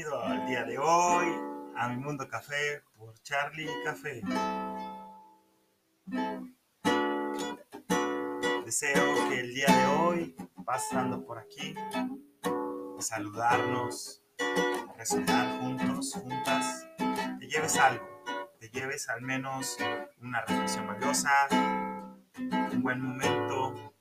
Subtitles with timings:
[0.00, 1.28] bienvenido al día de hoy
[1.76, 4.22] a mi mundo café por Charlie Café.
[8.64, 11.74] Deseo que el día de hoy, pasando por aquí,
[12.98, 14.22] saludarnos,
[14.96, 16.86] resonar juntos, juntas,
[17.38, 18.06] te lleves algo,
[18.58, 19.76] te lleves al menos
[20.22, 21.30] una reflexión valiosa,
[22.38, 23.92] un buen momento,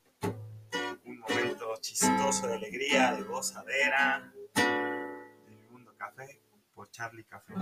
[1.04, 4.32] un momento chistoso de alegría, de gozadera,
[6.74, 7.54] por Charlie Café.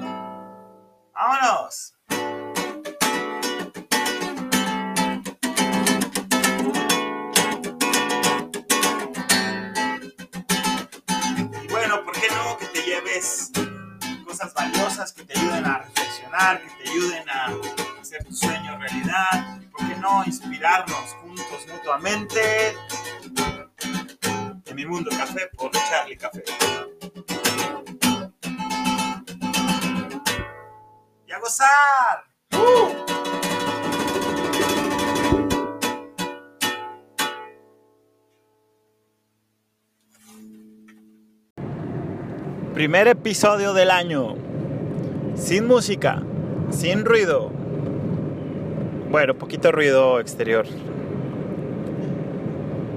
[1.13, 1.95] ¡Vámonos!
[11.61, 13.51] Y bueno, ¿por qué no que te lleves
[14.25, 17.47] cosas valiosas que te ayuden a reflexionar, que te ayuden a
[17.99, 19.59] hacer tus sueños realidad?
[19.71, 22.75] ¿Por qué no inspirarnos juntos mutuamente?
[24.65, 26.43] En mi mundo café por Charlie Café.
[31.39, 32.27] Gozar!
[42.73, 44.35] Primer episodio del año.
[45.35, 46.21] Sin música,
[46.69, 47.49] sin ruido.
[49.09, 50.67] Bueno, poquito ruido exterior.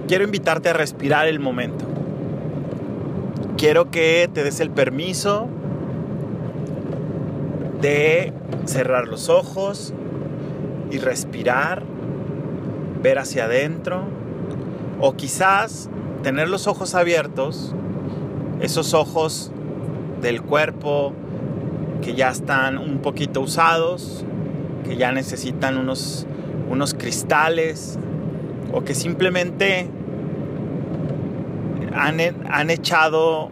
[0.07, 1.87] Quiero invitarte a respirar el momento.
[3.57, 5.49] Quiero que te des el permiso
[7.81, 8.33] de
[8.67, 9.93] cerrar los ojos
[10.91, 11.83] y respirar,
[13.03, 14.05] ver hacia adentro
[15.01, 15.89] o quizás
[16.23, 17.75] tener los ojos abiertos,
[18.61, 19.51] esos ojos
[20.21, 21.13] del cuerpo
[22.03, 24.25] que ya están un poquito usados,
[24.85, 26.27] que ya necesitan unos,
[26.69, 27.99] unos cristales
[28.73, 29.89] o que simplemente
[31.95, 32.21] han,
[32.51, 33.51] han echado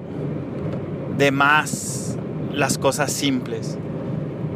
[1.17, 2.17] de más
[2.53, 3.79] las cosas simples.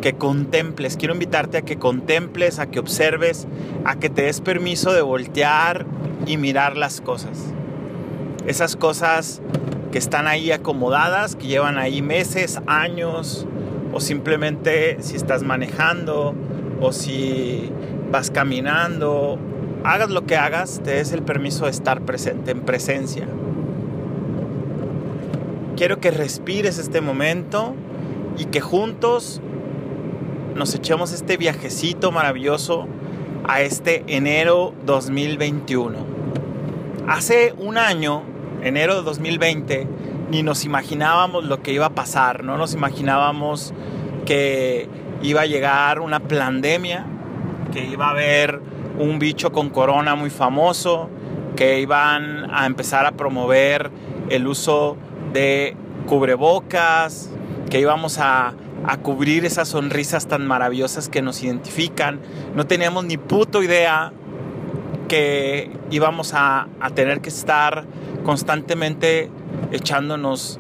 [0.02, 3.46] Que contemples, quiero invitarte a que contemples, a que observes,
[3.84, 5.86] a que te des permiso de voltear
[6.26, 7.54] y mirar las cosas.
[8.46, 9.40] Esas cosas
[9.92, 13.46] que están ahí acomodadas, que llevan ahí meses, años,
[13.92, 16.34] o simplemente si estás manejando,
[16.80, 17.70] o si
[18.10, 19.38] vas caminando,
[19.84, 23.28] hagas lo que hagas, te des el permiso de estar presente, en presencia.
[25.76, 27.74] Quiero que respires este momento
[28.36, 29.40] y que juntos
[30.54, 32.86] nos echemos este viajecito maravilloso
[33.44, 35.98] a este enero 2021.
[37.08, 38.22] Hace un año
[38.62, 39.88] enero de 2020
[40.30, 43.74] ni nos imaginábamos lo que iba a pasar, no nos imaginábamos
[44.24, 44.88] que
[45.22, 47.04] iba a llegar una pandemia,
[47.72, 48.60] que iba a haber
[48.98, 51.10] un bicho con corona muy famoso,
[51.56, 53.90] que iban a empezar a promover
[54.30, 54.96] el uso
[55.32, 55.76] de
[56.06, 57.30] cubrebocas,
[57.69, 58.54] que íbamos a,
[58.87, 62.20] a cubrir esas sonrisas tan maravillosas que nos identifican.
[62.54, 64.12] No teníamos ni puto idea
[65.09, 67.84] que íbamos a, a tener que estar
[68.25, 69.31] constantemente
[69.70, 70.59] echándonos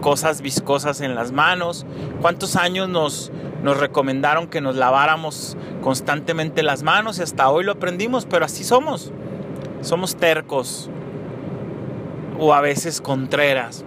[0.00, 1.86] cosas viscosas en las manos.
[2.20, 7.18] ¿Cuántos años nos, nos recomendaron que nos laváramos constantemente las manos?
[7.18, 9.12] Y hasta hoy lo aprendimos, pero así somos.
[9.80, 10.90] Somos tercos
[12.38, 13.84] o a veces contreras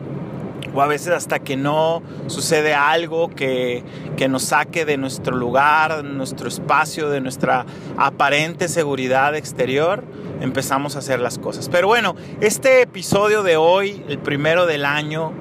[0.75, 3.83] o a veces hasta que no sucede algo que,
[4.17, 7.65] que, nos saque de nuestro lugar, de nuestro espacio, de nuestra
[7.97, 10.03] aparente seguridad exterior,
[10.41, 11.69] empezamos a hacer las cosas.
[11.69, 15.31] Pero bueno, este episodio de hoy, el primero del año,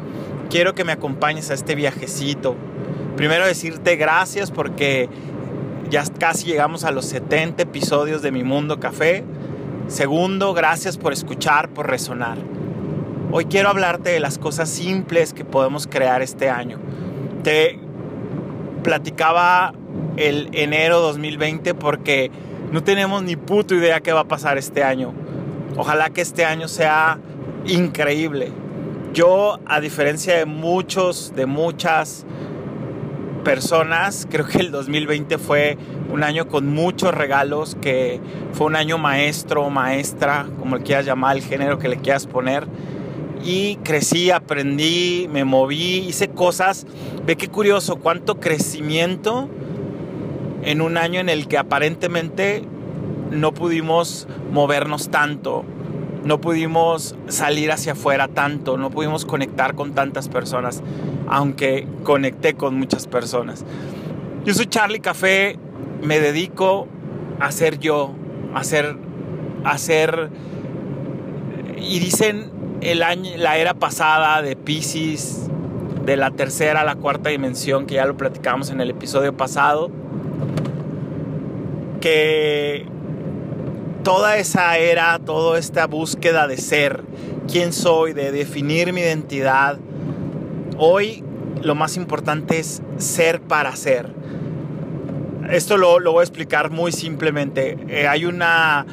[0.51, 2.55] quiero que me acompañes a este viajecito.
[3.17, 5.09] Primero decirte gracias porque
[5.91, 9.25] ya casi llegamos a los 70 episodios de Mi Mundo Café.
[9.89, 12.54] Segundo, gracias por escuchar, por resonar.
[13.37, 16.79] Hoy quiero hablarte de las cosas simples que podemos crear este año.
[17.43, 17.81] Te
[18.85, 19.75] platicaba
[20.17, 22.31] el enero 2020 porque
[22.71, 25.13] no tenemos ni puta idea qué va a pasar este año.
[25.77, 27.19] Ojalá que este año sea
[27.67, 28.53] increíble.
[29.15, 32.25] Yo, a diferencia de muchos, de muchas
[33.43, 35.77] personas, creo que el 2020 fue
[36.09, 38.21] un año con muchos regalos, que
[38.53, 42.69] fue un año maestro, maestra, como le quieras llamar, el género que le quieras poner
[43.45, 46.87] y crecí, aprendí, me moví, hice cosas.
[47.27, 49.49] Ve qué curioso, cuánto crecimiento
[50.63, 52.65] en un año en el que aparentemente
[53.31, 55.65] no pudimos movernos tanto,
[56.25, 60.83] no pudimos salir hacia afuera tanto, no pudimos conectar con tantas personas,
[61.29, 63.65] aunque conecté con muchas personas.
[64.47, 65.59] Yo soy Charlie Café,
[66.03, 66.89] me dedico
[67.41, 68.15] a ser yo,
[68.55, 68.97] a ser,
[71.77, 72.54] y dicen
[72.85, 75.49] el año, la era pasada de Pisces,
[76.05, 79.91] de la tercera a la cuarta dimensión, que ya lo platicamos en el episodio pasado,
[82.01, 82.87] que
[84.03, 87.03] toda esa era, toda esta búsqueda de ser,
[87.51, 89.79] quién soy, de definir mi identidad,
[90.77, 91.25] hoy
[91.63, 94.13] lo más importante es ser para ser.
[95.51, 97.79] Esto lo, voy a explicar muy simplemente.
[97.89, 98.87] Eh, hay una,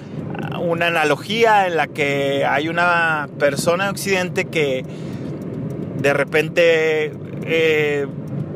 [0.62, 4.86] una analogía en la que hay una persona en Occidente que
[5.98, 7.14] de repente
[7.46, 8.08] eh,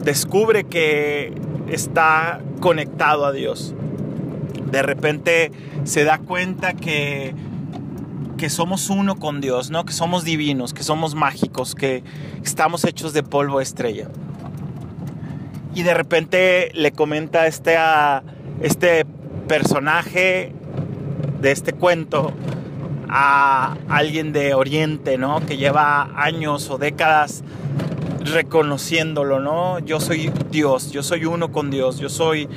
[0.03, 1.33] descubre que
[1.69, 3.73] está conectado a Dios.
[4.71, 5.51] De repente
[5.83, 7.33] se da cuenta que,
[8.37, 9.85] que somos uno con Dios, ¿no?
[9.85, 12.03] que somos divinos, que somos mágicos, que
[12.43, 14.07] estamos hechos de polvo estrella.
[15.73, 17.75] Y de repente le comenta este,
[18.61, 19.05] este
[19.47, 20.54] personaje
[21.45, 22.33] de este cuento
[23.07, 25.45] a alguien de Oriente, ¿no?
[25.45, 27.43] Que lleva años o décadas
[28.23, 29.77] reconociéndolo, ¿no?
[29.77, 32.49] Yo soy Dios, yo soy uno con Dios, yo soy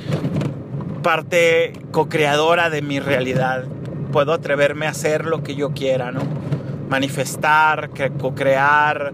[1.03, 3.65] parte co-creadora de mi realidad.
[4.11, 6.21] Puedo atreverme a hacer lo que yo quiera, ¿no?
[6.89, 9.13] Manifestar, co-crear,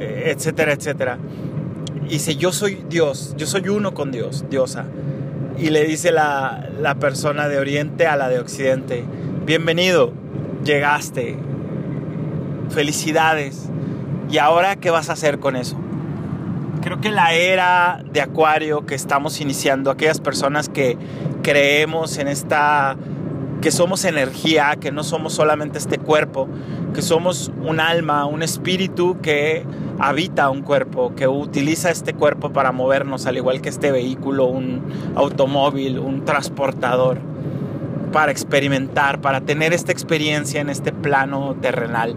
[0.00, 1.18] eh, etcétera, etcétera.
[2.06, 4.86] Y dice, yo soy Dios, yo soy uno con Dios, diosa.
[5.58, 9.04] Y le dice la, la persona de Oriente a la de Occidente,
[9.46, 10.12] bienvenido,
[10.64, 11.36] llegaste,
[12.70, 13.68] felicidades.
[14.30, 15.76] ¿Y ahora qué vas a hacer con eso?
[16.82, 20.98] Creo que la era de Acuario que estamos iniciando, aquellas personas que
[21.42, 22.96] creemos en esta,
[23.64, 26.48] que somos energía, que no somos solamente este cuerpo,
[26.92, 29.64] que somos un alma, un espíritu que
[29.98, 34.82] habita un cuerpo, que utiliza este cuerpo para movernos, al igual que este vehículo, un
[35.14, 37.20] automóvil, un transportador
[38.12, 42.16] para experimentar, para tener esta experiencia en este plano terrenal.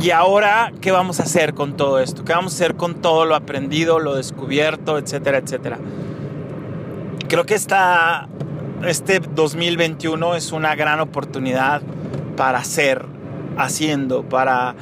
[0.00, 2.24] Y ahora, ¿qué vamos a hacer con todo esto?
[2.24, 5.80] ¿Qué vamos a hacer con todo lo aprendido, lo descubierto, etcétera, etcétera?
[7.26, 8.28] Creo que esta,
[8.86, 11.82] este 2021 es una gran oportunidad
[12.36, 13.04] para hacer,
[13.56, 14.74] haciendo, para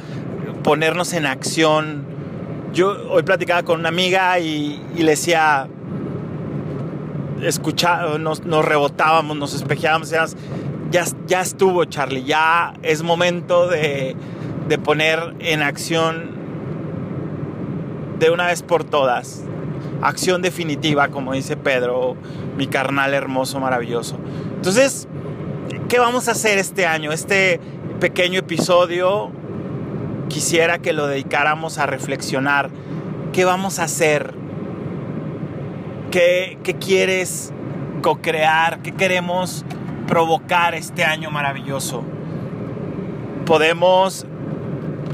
[0.63, 2.05] ponernos en acción.
[2.73, 5.69] Yo hoy platicaba con una amiga y, le decía,
[7.43, 14.17] escuchaba, nos, rebotábamos, nos espejeábamos, ya, ya estuvo Charlie, ya es momento de
[14.83, 16.43] poner en acción
[18.23, 19.43] de una vez por todas,
[20.01, 22.17] acción definitiva, como dice Pedro,
[22.57, 24.19] mi carnal hermoso, maravilloso.
[24.57, 25.09] Entonces,
[25.89, 27.13] ¿qué vamos a hacer este año?
[27.13, 27.61] Este
[28.01, 29.31] pequeño episodio
[30.29, 32.71] quisiera que lo dedicáramos a reflexionar.
[33.33, 34.35] ¿Qué vamos a hacer
[36.13, 37.55] ¿Qué, quieres
[38.03, 38.83] co-crear?
[38.83, 39.65] ¿Qué queremos
[40.07, 42.05] provocar este año maravilloso?
[43.47, 44.27] Podemos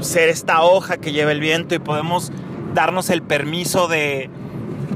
[0.01, 2.33] ser esta hoja que lleva el viento y podemos
[2.73, 4.29] darnos el permiso de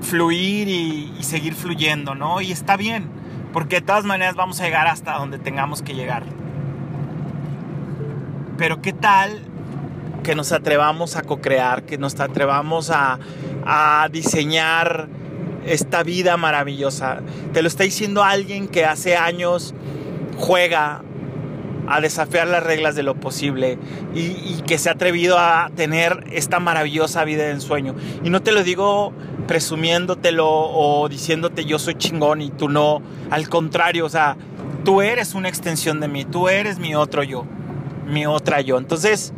[0.03, 2.41] fluir y, y, seguir fluyendo, ¿no?
[2.41, 3.07] Y está bien,
[3.51, 6.23] porque de todas maneras vamos a llegar hasta donde tengamos que llegar.
[8.57, 9.41] Pero ¿qué tal
[10.23, 13.19] que nos atrevamos a co-crear, que nos atrevamos a,
[14.11, 15.07] diseñar
[15.65, 17.21] esta vida maravillosa.
[17.53, 19.73] Te lo está diciendo alguien que hace años
[20.37, 21.01] juega
[21.87, 23.77] a desafiar las reglas de lo posible
[24.13, 27.95] y, que se ha atrevido a tener esta maravillosa vida de ensueño.
[28.23, 29.13] Y no te lo digo
[29.47, 33.01] presumiéndotelo o diciéndote yo soy chingón y tú no.
[33.29, 34.37] Al contrario, o sea,
[34.83, 37.45] tú eres una extensión de mí, tú eres mi otro yo,
[38.07, 38.77] mi otra yo.
[38.77, 39.33] Entonces,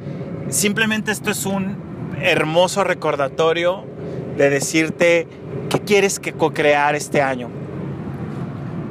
[0.50, 1.78] simplemente esto es un
[2.22, 3.84] hermoso recordatorio
[4.38, 5.28] de decirte
[5.70, 7.50] qué quieres que co-crear este año.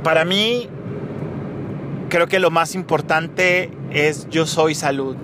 [0.02, 0.68] Para mí,
[2.08, 5.16] creo que lo más importante es yo soy salud,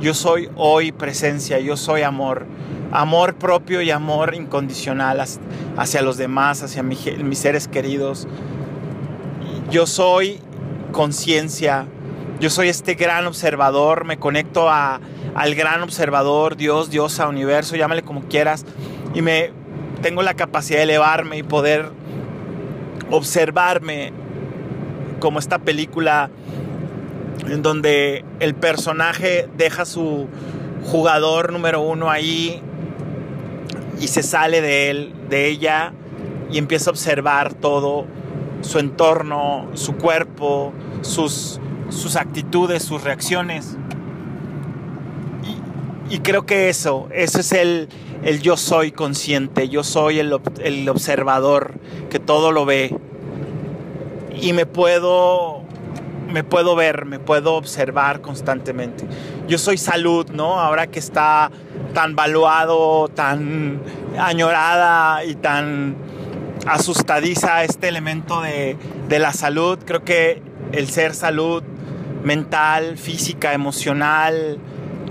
[0.00, 2.46] yo soy hoy presencia, yo soy amor,
[2.94, 5.22] amor propio y amor incondicional
[5.76, 8.28] hacia los demás, hacia mis seres queridos.
[9.70, 10.38] Yo soy
[10.92, 11.86] conciencia,
[12.38, 15.00] yo soy este gran observador, me conecto a,
[15.34, 18.64] al gran observador, Dios, Diosa, universo, llámale como quieras,
[19.12, 19.50] y me,
[20.00, 21.90] tengo la capacidad de elevarme y poder
[23.10, 24.12] observarme
[25.18, 26.30] como esta película
[27.48, 30.28] en donde el personaje deja su
[30.84, 32.62] jugador número uno ahí
[34.04, 35.94] y se sale de él, de ella
[36.52, 38.04] y empieza a observar todo
[38.60, 41.58] su entorno, su cuerpo, sus,
[41.88, 43.78] sus actitudes, sus reacciones.
[46.10, 47.88] Y, creo que eso, eso es el,
[48.24, 51.72] el yo soy consciente, yo soy el, observador
[52.10, 52.94] que todo lo ve
[54.38, 55.63] y me puedo
[56.30, 59.04] me puedo ver, me puedo observar constantemente.
[59.48, 60.60] Yo soy salud, ¿no?
[60.60, 61.50] Ahora que está
[61.92, 63.80] tan valuado, tan
[64.18, 65.96] añorada y tan
[66.66, 68.76] asustadiza este elemento de,
[69.08, 71.62] de la salud, creo que el ser salud
[72.24, 74.58] mental, física, emocional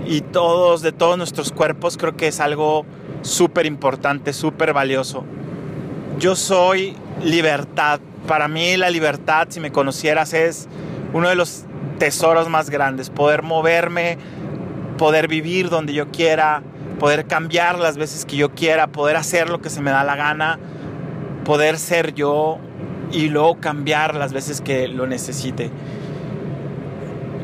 [0.06, 2.84] y todos, de todos nuestros cuerpos, creo que es algo
[3.22, 5.24] súper importante, súper valioso.
[6.18, 8.00] Yo soy libertad.
[8.26, 10.68] Para mí la libertad, si me conocieras, es
[11.14, 11.64] uno de los
[11.98, 13.08] tesoros más grandes.
[13.08, 14.18] Poder moverme,
[14.98, 16.62] poder vivir donde yo quiera,
[16.98, 20.16] poder cambiar las veces que yo quiera, poder hacer lo que se me da la
[20.16, 20.58] gana,
[21.44, 22.58] poder ser yo
[23.12, 25.70] y luego cambiar las veces que lo necesite.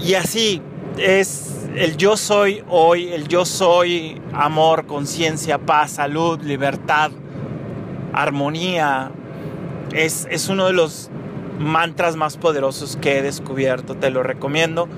[0.02, 0.60] Y así
[0.98, 7.12] es el yo soy hoy, el yo soy amor, conciencia, paz, salud, libertad,
[8.12, 9.12] armonía.
[9.92, 11.10] Es, es uno de los
[11.60, 14.88] mantras más poderosos que he descubierto, te lo recomiendo.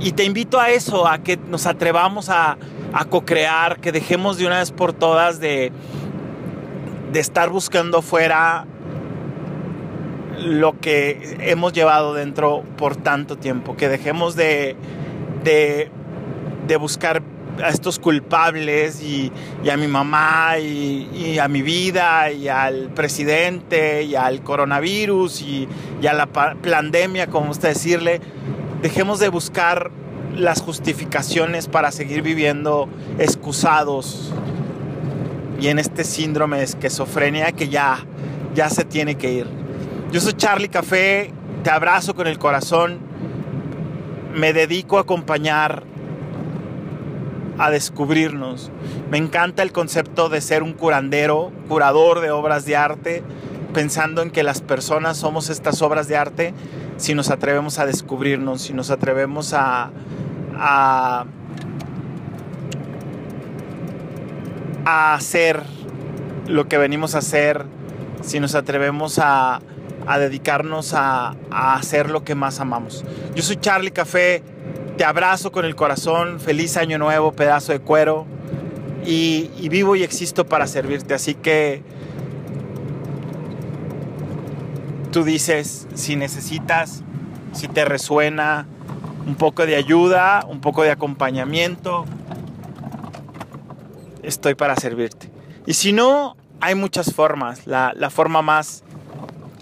[0.00, 2.56] Y te invito a eso, a que nos atrevamos a,
[2.92, 5.70] a co-crear, que dejemos de una vez por todas de,
[7.12, 8.66] de estar buscando fuera
[10.38, 14.76] lo que hemos llevado dentro por tanto tiempo, que dejemos de,
[15.44, 15.90] de,
[16.66, 17.22] de buscar
[17.62, 19.32] a estos culpables y,
[19.70, 25.68] a mi mamá y, a mi vida y al presidente y al coronavirus y,
[26.08, 28.20] a la pandemia, como usted decirle,
[28.82, 29.90] dejemos de buscar
[30.34, 34.32] las justificaciones para seguir viviendo excusados.
[35.60, 38.04] Y en este síndrome de esquizofrenia que ya,
[38.54, 39.46] ya se tiene que ir.
[40.12, 41.32] Yo soy Charlie Café,
[41.64, 43.00] te abrazo con el corazón,
[44.34, 45.82] me dedico a acompañar,
[47.58, 48.70] a descubrirnos.
[49.10, 53.22] Me encanta el concepto de ser un curandero, curador de obras de arte,
[53.72, 56.54] pensando en que las personas somos estas obras de arte
[56.96, 59.90] si nos atrevemos a descubrirnos, si nos atrevemos a,
[60.54, 61.26] a,
[64.84, 65.62] a hacer
[66.46, 67.66] lo que venimos a hacer,
[68.22, 69.60] si nos atrevemos a,
[70.06, 73.04] a dedicarnos a, a, hacer lo que más amamos.
[73.34, 74.42] Yo soy Charlie Café,
[74.96, 78.26] te abrazo con el corazón, feliz año nuevo, pedazo de cuero,
[79.04, 81.82] y, vivo y existo para servirte, así que
[85.12, 87.02] tú dices si necesitas,
[87.52, 88.66] si te resuena
[89.26, 92.04] un poco de ayuda, un poco de acompañamiento,
[94.22, 95.30] estoy para servirte.
[95.66, 97.66] Y si no, hay muchas formas.
[97.66, 98.84] La forma más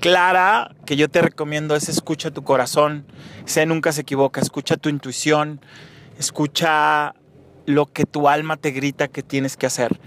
[0.05, 3.07] clara que yo te recomiendo es escucha tu corazón.
[3.47, 4.39] Sé nunca se equivoca.
[4.39, 5.63] Escucha tu intuición.
[6.19, 7.15] Escucha
[7.65, 9.99] lo que tu alma te grita que tienes que hacer.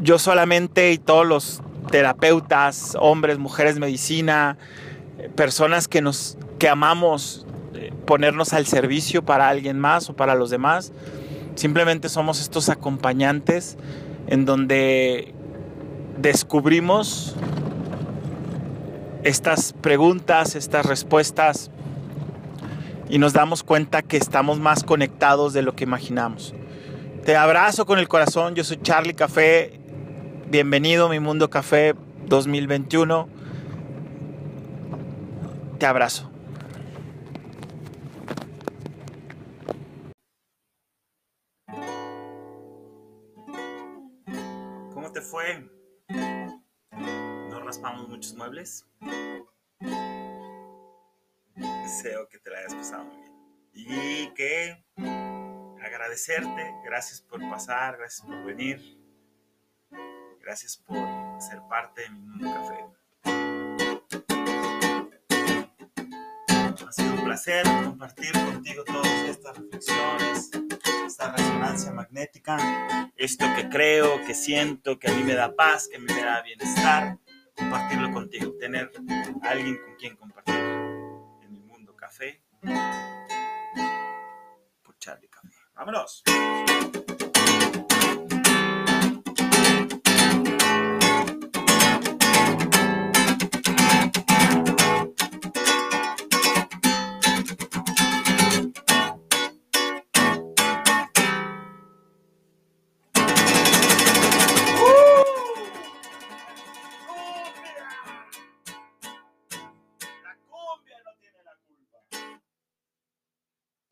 [0.00, 4.56] Yo solamente y todos los terapeutas, hombres, mujeres, medicina,
[5.36, 10.48] personas que nos que amamos eh, ponernos al servicio para alguien más o para los
[10.48, 10.90] demás.
[11.54, 13.76] Simplemente somos estos acompañantes
[14.26, 15.34] en donde
[16.16, 17.36] descubrimos
[19.22, 21.70] estas preguntas, estas respuestas
[23.08, 26.54] y nos damos cuenta que estamos más conectados de lo que imaginamos.
[27.24, 29.78] Te abrazo con el corazón, yo soy Charlie Café,
[30.48, 31.94] bienvenido a mi Mundo Café
[32.26, 33.28] 2021,
[35.78, 36.28] te abrazo.
[44.94, 45.64] ¿Cómo te fue?
[47.72, 48.84] raspamos muchos muebles.
[52.02, 53.32] Deseo que te la hayas pasado muy bien.
[53.74, 54.84] Y que
[55.80, 58.98] agradecerte, gracias por pasar, gracias por venir,
[60.40, 60.96] gracias por
[61.40, 62.84] ser parte de mi mundo café.
[66.84, 70.50] Ha sido un placer compartir contigo todas estas reflexiones,
[71.06, 72.58] esta resonancia magnética,
[73.16, 76.24] esto que creo, que siento, que a mí me da paz, que a mí me
[76.24, 77.16] da bienestar
[77.56, 78.90] compartirlo contigo, tener
[79.44, 80.81] alguien con quien compartir
[82.12, 82.42] café
[84.82, 85.48] por Charlie Café.
[85.74, 86.22] ¡Vámonos!